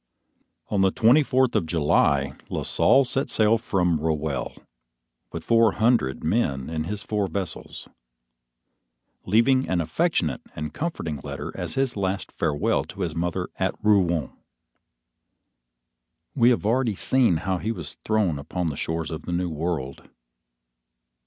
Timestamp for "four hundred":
5.43-6.23